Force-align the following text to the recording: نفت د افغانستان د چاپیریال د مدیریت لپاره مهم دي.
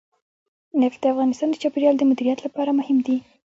نفت 0.81 0.99
د 1.01 1.05
افغانستان 1.13 1.47
د 1.51 1.55
چاپیریال 1.63 1.95
د 1.97 2.03
مدیریت 2.11 2.39
لپاره 2.43 2.71
مهم 2.79 2.97
دي. 3.05 3.17